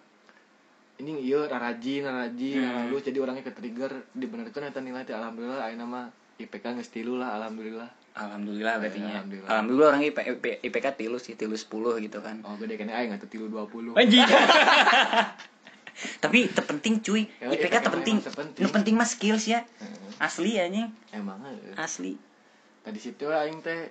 [0.97, 2.89] ini iya rajin rajin Hmm.
[2.89, 6.07] aralus jadi orangnya ke trigger dibenerkan eta nilai teh alhamdulillah ayeuna mah
[6.41, 9.12] IPK geus tilu lah alhamdulillah Alhamdulillah berarti nya.
[9.14, 9.48] Alhamdulillah.
[9.48, 11.68] Alhamdulillah orang IP, IP, IPK tilu sih, tilu 10
[12.00, 12.40] gitu kan.
[12.42, 14.24] oh gede kan aing atuh tilu 20 Anjing.
[16.18, 18.16] tapi terpenting cuy Ya, IPK IPK terpenting
[18.59, 20.20] nu penting mah skills ya Heeh.
[20.20, 21.40] asli anjing emang
[21.74, 22.20] asli
[22.83, 23.88] tadi situ aing teh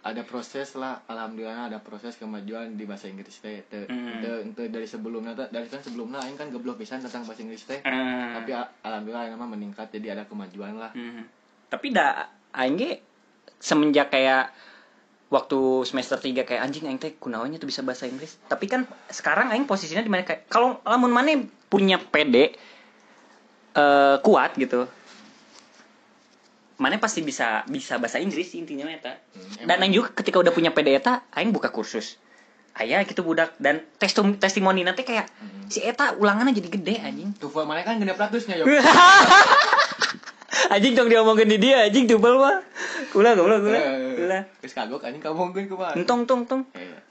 [0.00, 4.18] ada proses lah alhamdulillah ada proses kemajuan di bahasa Inggris teh Teu- Mm.
[4.18, 7.62] teu- teu dari sebelumnya teh- dari kan sebelumnya aing kan geblok pisan tentang bahasa Inggris
[7.64, 8.50] teh Eh, tapi
[8.82, 11.22] alhamdulillah aing mah meningkat jadi ada kemajuan lah hmm.
[11.68, 12.92] tapi dah aing ge
[13.58, 14.54] semenjak kayak
[15.28, 18.40] waktu semester 3 kayak anjing aing teh kunaonnya tuh bisa bahasa Inggris.
[18.48, 21.36] Tapi kan sekarang aing posisinya di mana kayak kalau lamun mana
[21.68, 22.56] punya PD
[23.78, 24.88] eh kuat gitu
[26.78, 29.18] mana pasti bisa bisa bahasa Inggris intinya eta.
[29.34, 32.16] Hmm, dan aing juga ketika udah punya PD eta aing buka kursus.
[32.78, 35.66] Aya gitu budak dan testum testimoni nanti kayak Hmm.
[35.66, 37.34] si eta ulangannya jadi gede anjing.
[37.36, 38.64] Tuval mana kan genep ratusnya yo.
[40.74, 42.60] Anjing dong diomongin di dia anjing tubal mah
[43.16, 43.82] ulah ulah ulah
[44.18, 47.08] ulah geus kagok anjing kamu mungkin kumaha entong tong tong eh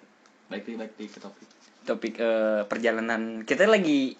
[0.47, 1.47] baik deui, baik deui ke topik.
[1.87, 3.43] Topik eh, perjalanan.
[3.43, 4.15] Kita lagi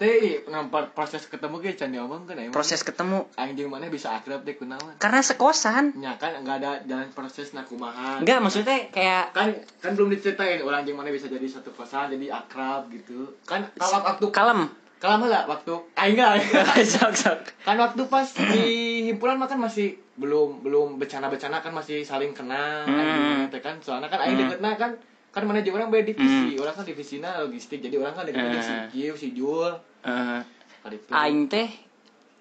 [0.00, 3.28] teh nampak proses ketemu ge can diomong kan emang proses ketemu.
[3.36, 5.92] Anjing mana bisa akrab deh kunaon karena sekosan.
[6.00, 8.16] Nya kan enggak ada jalan proses nak kumaha.
[8.16, 9.52] Enggak maksudnya kayak kan
[9.84, 13.36] kan belum diceritain orang anjing mana bisa jadi satu kosan jadi akrab gitu.
[13.44, 14.72] Kan kalau waktu kalem.
[15.00, 16.48] Kalau lah waktu aing enggak.
[16.96, 17.40] Sok sok.
[17.64, 22.84] Kan waktu pas di himpunan mah kan masih belum belum bercanda-bercanda kan masih saling kenal
[22.84, 23.16] kan, Hmm.
[23.16, 23.80] gimana teh kan.
[23.80, 24.42] Soalnya kan aing Hmm.
[24.52, 24.92] deketna kan
[25.30, 26.60] kan mana aja orang beda divisi.
[26.60, 28.88] Orang kan divisina logistik jadi orang kan deketnya si Hmm.
[28.92, 29.72] Kieu si Jul.
[30.04, 30.40] Eh,
[30.84, 31.08] kali itu.
[31.08, 31.68] Aing teh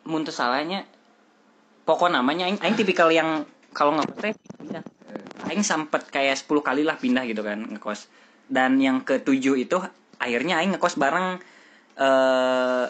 [0.04, 0.84] mun teu salahnya
[1.88, 4.84] pokok namanya aing aing tipikal yang kalau nggak teh pindah.
[5.48, 8.12] Aing sempet kayak 10 kali lah pindah gitu kan ngekos.
[8.50, 9.80] Dan yang ketujuh itu
[10.20, 11.40] akhirnya aing ngekos bareng
[11.96, 12.86] eh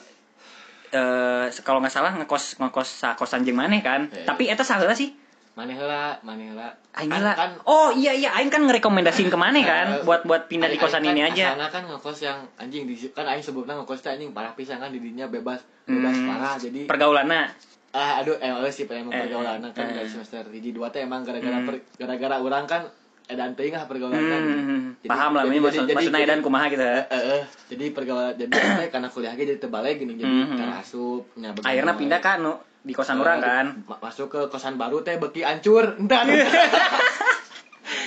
[0.89, 4.25] eh kalau nggak salah ngekos ngekos sakosan jeung maneh kan Iya, iya.
[4.25, 5.13] tapi eta saheula sih
[5.53, 9.35] mana heula mana heula aing kan, gila kan oh iya iya aing kan ngerekomendasiin ke
[9.35, 12.17] mana kan Eh, buat buat pindah di kosan aing ini kan aja asalna kan ngekos
[12.21, 16.15] yang anjing di kan aing sebelumnya ngekos teh anjing parah pisan kan didinya bebas bebas
[16.15, 16.27] Hmm.
[16.27, 17.51] parah jadi pergaulanna
[17.89, 19.93] ah aduh emang sih emang Eh, pergaulan kan eh.
[19.95, 21.67] dari semester hiji dua teh emang gara-gara Hmm.
[21.67, 22.81] per- gara-gara orang kan
[23.29, 26.39] edan teuing lah pergaulan kan Hmm, Jadi- paham lah ini maksud jadi- maksudnya jadi- dan
[26.41, 26.81] kumaha gitu.
[26.81, 27.41] Eh, eh.
[27.69, 30.57] jadi pergaulan jadi teh karena kuliah ge jadi terbalik gini jadi Hmm.
[30.57, 33.65] cara asup nya akhirnya pindah kan nu di kosan Eh, orang kan?
[33.85, 35.93] ma- masuk ke kosan baru teh beki ancur.
[35.95, 36.25] Entar.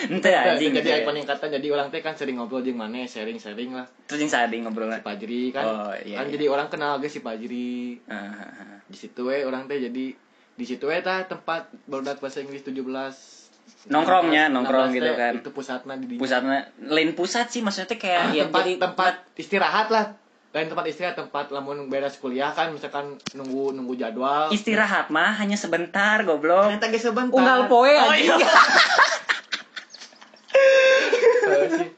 [0.05, 3.87] Ente anjing jadi aing peningkatan jadi orang teh kan sering ngobrol jeung maneh sharing-sharing lah.
[4.05, 4.91] Terus yang sading ngobrol?
[4.91, 5.63] Si Pajri kan.
[5.63, 6.33] Oh, iya, kan iya.
[6.33, 8.03] jadi orang kenal ge si Pajri.
[8.05, 8.35] Ah,
[8.83, 10.05] di situ we orang teh jadi
[10.53, 13.42] di situ we tah tempat barudak bahasa Inggris 17
[13.83, 15.33] Nongkrongnya, 16 nongkrong gitu teh, kan.
[15.43, 19.15] itu pusatnya di pusatnya lain pusat sih maksudnya teh kayak Ah, ya tempat jadi tempat
[19.35, 20.05] istirahat lah.
[20.53, 24.55] Lain tempat istirahat tempat lamun beres kuliah kan misalkan nunggu nunggu jadwal.
[24.55, 26.71] Istirahat mah hanya sebentar goblok.
[26.71, 27.35] Ternyata ge sebentar.
[27.35, 28.39] Unggal poe oh, anjing.
[28.39, 28.47] iya.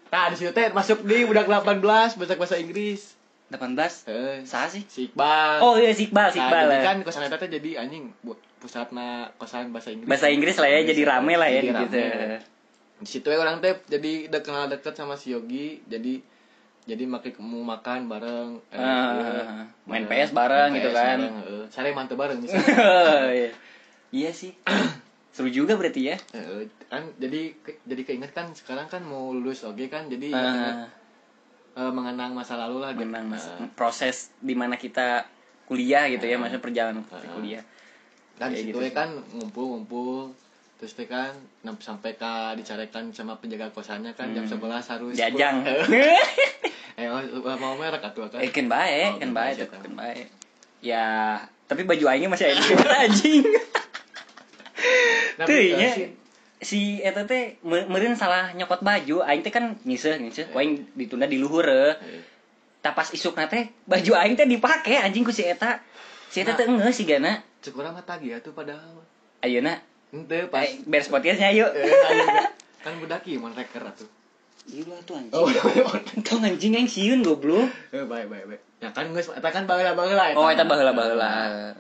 [0.09, 3.12] Nah di situ teh masuk di budak 18 bahasa bahasa Inggris.
[3.50, 4.83] 18 eh sah sih.
[4.88, 6.83] Si Iqbal oh iya si Iqbal si Nah, Iqbal jadi lah.
[6.83, 8.09] kan kosan eta teh jadi anjing
[8.64, 10.09] pusatna kosan bahasa Inggris.
[10.09, 11.96] Bahasa Inggris lah ya jadi rame lah ya Jadi gitu.
[12.00, 12.40] rame.
[12.94, 16.24] di situ ya orang teh jadi udah kenal deket sama si Yogi jadi
[16.85, 19.44] jadi makin mau makan bareng eh, Ah, iya,
[19.85, 21.18] main PS bareng gitu kan.
[21.18, 21.35] bareng,
[21.68, 22.64] sare mantep bareng misalnya
[23.35, 23.50] Iya.
[24.11, 24.57] iya sih.
[25.35, 26.16] Seru juga berarti ya.
[26.31, 30.07] Heeh, kan jadi ke- jadi keinget kan sekarang kan mau lulus oke kan?
[30.07, 30.77] Jadi Ah, ingat,
[31.74, 35.27] eh, mengenang masa lalu lah menang mas Eh, proses di mana kita
[35.64, 36.40] kuliah gitu ya Ah.
[36.40, 37.20] maksudnya perjalanan Ah.
[37.29, 37.61] kuliah
[38.35, 40.35] kan di situ gitu ya kan ngumpul-ngumpul
[40.75, 41.31] terus teh kan
[41.79, 44.59] sampai ke dicarekan sama penjaga kosannya kan jam Hmm.
[44.59, 45.57] 11 harus jajang.
[46.94, 47.18] Eh mau
[47.57, 48.38] mau merek atuh kan?
[48.38, 50.27] Eh kan Oh, kan baik ya, kan baik
[50.79, 51.07] ya
[51.64, 52.62] tapi baju aingnya masih ada
[53.03, 53.42] anjing.
[55.35, 56.12] Nah, tuh eh, nya si-
[56.61, 61.25] si eta teh me- meureun salah nyokot baju aing teh kan ngiseuh ngiseuh aing ditunda
[61.25, 61.94] di luhur eh.
[61.97, 62.23] eh,
[62.79, 65.83] tah pas isukna teh baju aing teh dipake anjing ku si eta.
[66.29, 69.00] Si eta teh enggak sih gana cek urang mah tagih atuh padahal.
[69.40, 70.62] Ayeuna ente pas.
[70.62, 71.72] Eh, beres podcastnya yuk.
[71.72, 72.24] Eh, ayo,
[72.79, 74.05] kan budaki mun reker atuh.
[74.64, 75.33] Iya tuh anjing.
[75.35, 75.48] oh
[76.22, 77.68] Tong anjing yang siun goblok.
[77.90, 78.61] eh baik baik baik.
[78.79, 81.72] Ya kan geus eta kan baheula-baheula Oh, eta baheula-baheula.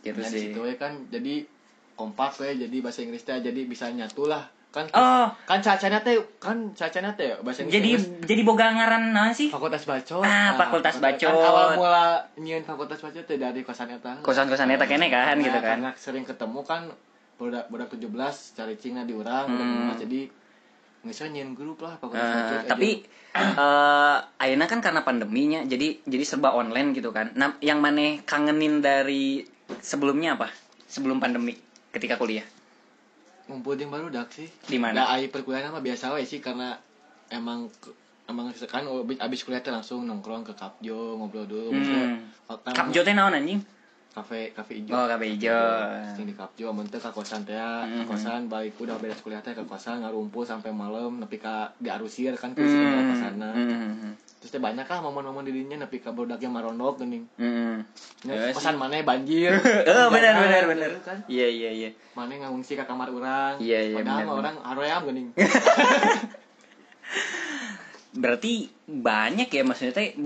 [0.00, 0.50] Gitu Nah, sih.
[0.50, 1.46] situ we kan jadi
[1.92, 6.14] kompak we jadi bahasa Inggris teh jadi bisa nyatu lah kan Oh, kan cacanya teh
[6.38, 9.50] kan cacanya teh bahasa Inggris jadi teh jadi boga ngaran naon sih?
[9.50, 11.26] fakultas bacot Ah, fakultas bacot.
[11.26, 12.06] kan awal mula
[12.36, 15.74] nyieun fakultas bacot teh dari kosan eta Kosan-kosan eta kene kan Nah, gitu kan.
[15.76, 16.86] karena sering ketemu kan
[17.34, 18.06] budak budak 17
[18.54, 19.90] cari cingna di budak Hmm.
[19.90, 20.20] 15 jadi
[21.00, 22.88] nggak nyian grup lah fakultas Eh, bacot tapi
[23.32, 27.30] eh ayeuna kan karena pandeminya jadi jadi serba online gitu kan.
[27.32, 29.42] Nah, yang maneh kangenin dari
[29.80, 30.50] sebelumnya apa?
[30.84, 31.54] Sebelum pandemi
[31.90, 32.44] ketika kuliah.
[33.50, 35.02] Ngumpul jeung baru dak sih Di mana?
[35.02, 36.78] Nah, perkuliahan mah biasa wae sih karena
[37.34, 37.66] emang
[38.30, 42.30] emang kan abis, abis kuliah langsung nongkrong ke Kapjo ngobrol dulu Hmm.
[42.46, 43.58] Kapjo teh naon anjing?
[44.10, 45.54] Kafe kafe hijau Oh, kafe ijo.
[46.12, 48.02] Sing di Kapjo amun teh ka kosan teh ya, Hmm.
[48.02, 52.34] ka kosan balik udah beres kuliah teh ke kosan ngarumpul sampai malam nepi ka diarusir
[52.34, 52.68] kan ke Hmm.
[52.68, 54.12] sini kosana Hmm.
[54.36, 57.86] terus teh banyak lah momen-momen dirinya nepi ka bodaknya marondok geuning Hmm.
[58.26, 59.54] Nya, Iya kosan mana banjir
[59.86, 60.90] benar Jalan, benar benar.
[61.00, 61.90] kan Iya iya iya.
[62.12, 65.28] mana ngungsi ke kamar orang Iya, iya, padahal orang aroyam geuning
[68.12, 70.18] Berarti banyak ya maksudnya teh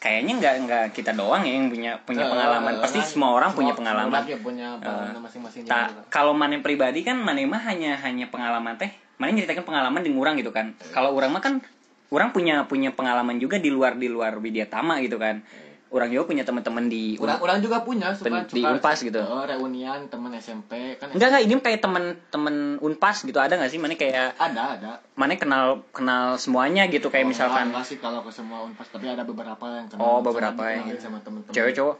[0.00, 2.72] kayaknya nggak nggak kita doang ya yang punya punya Eh, pengalaman.
[2.72, 4.20] eh, Pasti orang- semua orang punya semua- pengalaman.
[4.40, 6.02] punya pengalaman masing-masing Ta, juga.
[6.08, 8.90] kalau mana pribadi kan mana mah hanya hanya pengalaman teh.
[9.20, 10.72] Mana nyeritakan pengalaman di orang gitu kan.
[10.90, 11.60] Kalau orang mah kan
[12.08, 15.44] orang punya punya pengalaman juga di luar di luar Widya Tama gitu kan.
[15.90, 19.18] Orang juga punya teman-teman di orang orang juga punya suka, Pen- di suka- Unpas gitu.
[19.20, 23.76] Oh, reunian teman SMP kan Enggak enggak ini kayak teman-teman Unpas gitu ada nggak sih?
[23.76, 28.22] Mana kayak ada ada mana kenal kenal semuanya gitu kayak Oh, misalkan enggak sih kalau
[28.22, 31.96] ke semua unpas tapi ada beberapa yang kenal Oh, beberapa yang sama temen-temen cewek cowok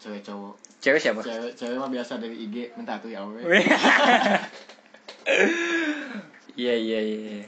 [0.00, 1.20] cewek cowok cewek siapa?
[1.20, 3.44] cewek cewek mah biasa dari IG minta tuh ya we.
[6.52, 7.44] Iya iya iya.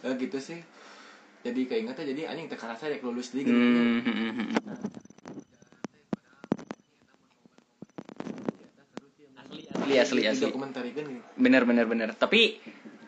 [0.00, 0.60] Eh, gitu sih
[1.46, 4.02] jadi keinget aja jadi anjing teka rasa dek lulus di gitu Hmm.
[9.76, 10.44] Asli asli asli.
[10.44, 12.08] dokumenter kan nih Bener bener bener.
[12.12, 12.58] Tapi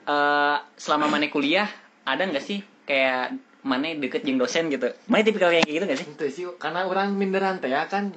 [0.08, 1.68] eh selama mana kuliah
[2.04, 4.88] ada nggak sih kayak mana deket jeung dosen gitu?
[5.06, 6.06] Mana tipikal kayak gitu nggak sih?
[6.08, 8.14] itu sih karena orang minderan teh ya kan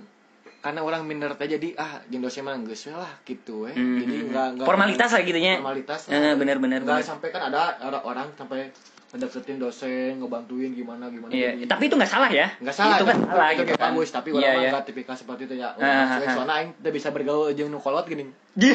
[0.61, 4.13] karena orang minder teh jadi ah jeung dosen mah geus lah gitu we Hmm, jadi
[4.13, 4.53] hmm, enggak hmm.
[4.55, 5.53] enggak Formalitas lah gitunya.
[5.57, 7.09] formalitas Eh, bener, bener, enggak bener.
[7.09, 8.69] sampai kan ada ada orang sampai
[9.11, 12.47] ngedeketin dosen ngebantuin gimana gimana Iya, jadi- tapi itu nggak salah ya.
[12.57, 13.83] Nggak salah, Itu kan itu, salah itu gitu kan.
[13.91, 14.69] bagus, tapi Iya, orang iya.
[14.71, 15.69] nggak tipikal seperti itu ya.
[15.71, 18.23] Oh, ah, soalnya aing teu bisa bergaul jeung nu kolot gini.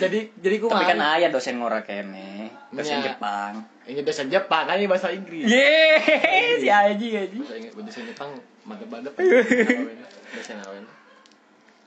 [0.00, 3.10] jadi jadi ku Tapi kan aya dosen ngora kene, dosen Iya.
[3.10, 3.54] Jepang.
[3.84, 5.44] ini dosen Jepang kan ini bahasa Inggris.
[5.44, 7.38] Yeay, si Aji Aji.
[7.38, 8.30] Bahasa Inggris dosen Jepang
[8.64, 9.12] mantep-mantep.
[9.18, 10.84] dosen awen.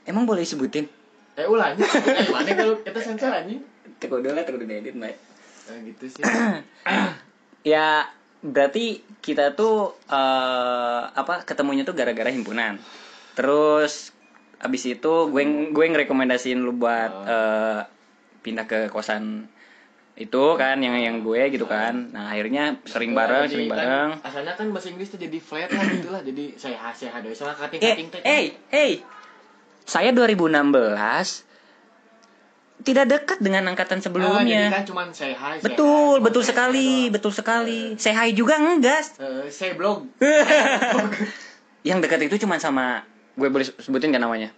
[0.03, 0.83] Emang boleh sebutin?
[1.33, 1.87] Eh ulah anjing.
[1.87, 3.63] Eh mana kalau kita sensor anjing.
[3.97, 5.32] Teko dulu lah, edit, Mbak.
[5.69, 6.23] Eh, gitu sih.
[7.63, 8.11] Ya,
[8.43, 12.75] berarti kita tuh eh apa ketemunya tuh gara-gara himpunan.
[13.39, 14.11] Terus
[14.59, 17.79] abis itu gue gue ngerekomendasiin lu buat eh,
[18.43, 19.47] pindah ke kosan
[20.13, 22.11] itu kan yang yang gue gitu kan.
[22.11, 24.09] Nah, akhirnya sering bareng, Jadi sering kan, bareng.
[24.27, 26.21] Asalnya kan bahasa Inggris tuh jadi flat lah gitu lah.
[26.21, 28.21] Jadi saya sehat doy soalnya Eh, kating-kating teh.
[28.27, 28.91] hey, hey.
[29.87, 31.47] Saya 2016
[32.83, 34.63] tidak dekat dengan angkatan Oh, jadi sebelumnya.
[34.69, 37.13] kan cuman say hi, say betul, hi, betul say hi sekali, doang.
[37.15, 37.79] betul sekali.
[37.95, 39.17] Saya hai juga enggak.
[39.17, 40.05] Eh, say blog.
[41.87, 44.51] yang dekat itu cuma sama gue boleh sebutin kan namanya?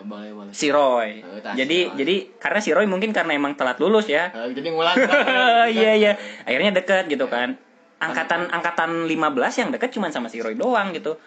[0.00, 0.52] Boleh boleh.
[0.52, 1.20] Si Roy.
[1.20, 1.96] Oh, tak, jadi si Roy.
[1.96, 4.32] jadi karena si Roy mungkin karena emang telat lulus ya.
[4.32, 4.96] Eh, jadi ngulang
[5.76, 6.12] iya iya.
[6.42, 7.56] Akhirnya deket gitu kan.
[8.00, 11.20] Angkatan angkatan 15 yang deket cuma sama si Roy doang gitu.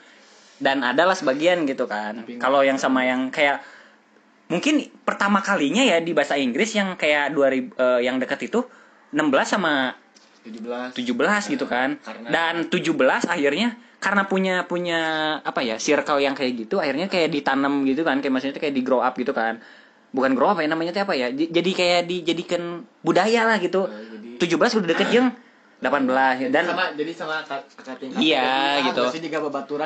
[0.58, 2.26] Dan adalah sebagian gitu kan.
[2.42, 3.62] Kalau yang sama yang kayak
[4.54, 8.62] mungkin pertama kalinya ya di bahasa Inggris yang kayak 2000 eh, yang deket itu
[9.10, 9.18] 16
[9.50, 9.98] sama
[10.46, 11.98] 17 17 gitu kan.
[11.98, 15.00] Karena- dan 17 akhirnya karena punya punya
[15.42, 18.22] apa ya circle yang kayak gitu akhirnya kayak ditanam gitu kan.
[18.22, 19.58] Kayak maksudnya kayak di grow up gitu kan.
[20.14, 21.34] Bukan grow up ya namanya apa ya?
[21.34, 23.90] Di- jadi kayak dijadikan budaya lah gitu.
[23.90, 25.30] Eh, jadi 17 udah deket jeung
[25.84, 29.04] 18 dan sama jadi sama kak- kakak tingkat Iya, gitu.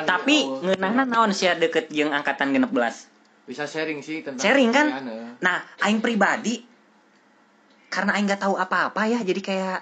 [0.06, 0.62] tapi gitu.
[0.62, 3.10] ngeunahna naon sih deket jeung angkatan 16
[3.48, 4.86] bisa sharing sih tentang sharing kan?
[5.08, 5.40] Eh.
[5.40, 6.60] nah aing pribadi
[7.88, 9.80] karena aing nggak tahu apa-apa ya jadi kayak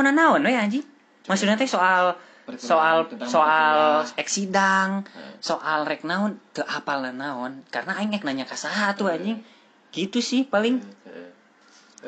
[0.00, 0.82] mana naon we anjing
[1.28, 2.16] maksudnya teh soal
[2.54, 5.34] soal soal eksidang Eh.
[5.42, 7.66] soal rek naon teu apal naon.
[7.74, 9.42] Karena aing nanya ka saha tuh anjing.
[9.90, 10.78] Gitu sih paling.
[10.78, 11.30] Eh, eh,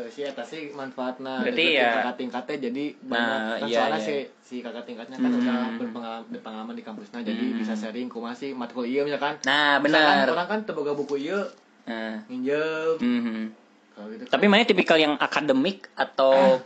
[0.09, 3.98] si eta sih manfaatna Berarti deketin ya- kakak tingkatnya jadi Nah, banyak kan iya, soalnya
[3.98, 4.07] iya.
[4.07, 5.38] si si kakak tingkatnya kan Hmm.
[5.38, 7.59] udah berpengalaman, berpengalaman di kampusnya jadi Hmm.
[7.59, 9.40] bisa sharing kumaha sih matkul ieu misalkan.
[9.42, 10.29] Nah benar.
[10.29, 11.40] orang kan teboga buku ieu
[11.85, 12.94] nah, nginjem.
[13.01, 13.42] Mhm.
[13.90, 16.62] kalau gitu tapi mana tipikal yang akademik atau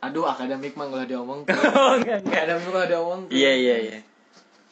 [0.00, 1.44] aduh akademik mah nggak diomong.
[1.76, 3.20] Oh akademik mah diomong.
[3.28, 3.98] Iya iya iya.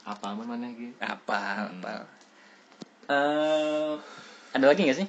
[0.03, 1.93] Apa mana gitu apa apa.
[3.07, 3.93] Eh
[4.53, 5.09] ada lagi nggak sih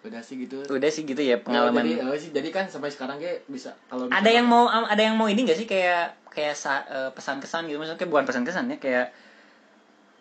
[0.00, 0.64] udah sih gitu.
[0.64, 1.84] Udah sih gitu ya Oh, pengalaman.
[1.84, 5.14] jadi, oh, sih, jadi kan sampai sekarang kayak bisa kalau ada yang mau ada yang
[5.14, 7.76] mau ini gak sih kayak kayak sa- eh, pesan-kesan gitu?
[7.76, 9.06] Maksudnya bukan pesan-kesan ya kayak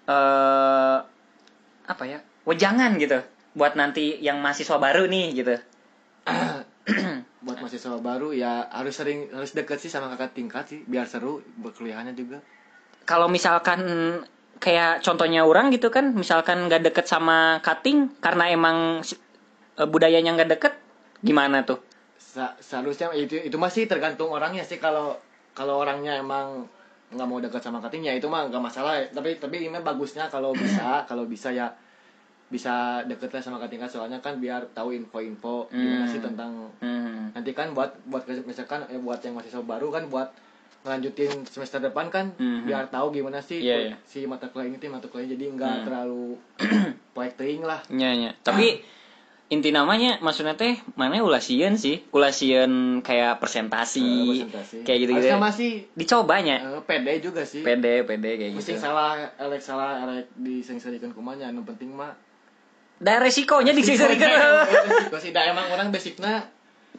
[0.05, 0.97] eh
[1.85, 2.19] apa ya?
[2.43, 3.19] Wejangan gitu
[3.53, 5.55] buat nanti yang mahasiswa baru nih gitu.
[7.45, 11.39] Buat mahasiswa baru ya harus sering harus deket sih sama kakak tingkat sih biar seru
[11.57, 12.43] berkuliahannya juga.
[13.05, 13.79] Kalau misalkan
[14.59, 18.99] kayak contohnya orang gitu kan misalkan nggak deket sama cutting karena emang
[19.85, 20.73] budayanya nggak deket
[21.21, 21.79] gimana tuh
[22.59, 25.15] seharusnya itu itu masih tergantung orangnya sih kalau
[25.51, 26.67] kalau orangnya emang
[27.09, 30.53] nggak mau dekat sama kating ya itu mah nggak masalah tapi tapi ini bagusnya kalau
[30.53, 31.67] bisa kalau bisa ya
[32.49, 36.09] bisa deket lah sama kating kan soalnya kan biar tahu info-info gimana Hmm.
[36.09, 37.29] sih tentang Hmm.
[37.29, 40.33] nanti kan buat buat misalkan eh, buat yang mahasiswa baru kan buat
[40.81, 42.65] ngelanjutin semester depan kan Mhm.
[42.65, 43.95] biar tahu gimana sih Iya, iya.
[44.01, 45.85] si mata kuliah ini mata kuliah jadi nggak Hmm.
[45.85, 46.25] terlalu
[47.13, 48.31] poek teuing lah Nya, nya.
[48.41, 48.81] Tapi
[49.49, 52.05] inti namanya maksudnya teh mana ulah sieun sih.
[52.09, 53.99] Ulah sieun kayak presentasi.
[53.99, 54.77] Eh, presentasi.
[54.81, 55.25] Kayak gitu-gitu.
[55.25, 56.55] Harusnya masih Dicobanya.
[56.62, 58.79] eh, pede juga sih Pede, pede kayak mesti gitu.
[58.79, 62.13] salah elek salah elek disering-seringkan kumanya anu penting mah
[62.95, 64.29] Da resikonya disisirikan.
[64.67, 66.45] Resiko sih da emang orang basicnya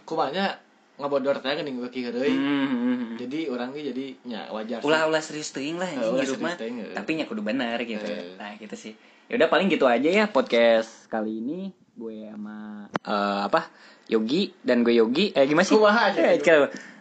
[0.03, 0.57] kumanya
[0.97, 3.17] ngabodor teh geuning beuki heureuy Hmm.
[3.17, 6.57] jadi orang ge jadi nya wajar ulah ulah serius teuing lah anjing mah.
[6.57, 6.93] eh.
[6.93, 8.05] Tapi nya kudu bener gitu.
[8.05, 8.37] Eh.
[8.37, 8.93] Nah, gitu sih.
[9.25, 13.69] Ya udah paling gitu aja ya podcast kali ini gue sama eh, apa?
[14.09, 15.37] Yogi dan gue Yogi.
[15.37, 15.77] Eh gimana sih?
[15.77, 16.41] Aja, Eh,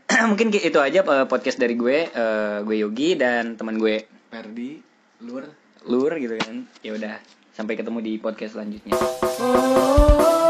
[0.29, 4.83] mungkin itu aja eh, podcast dari gue eh, gue Yogi dan teman gue Perdi
[5.23, 5.47] lur
[5.88, 6.67] Lur gitu kan.
[6.83, 7.15] Ya udah,
[7.55, 8.99] sampai ketemu di podcast selanjutnya.
[9.39, 10.48] oh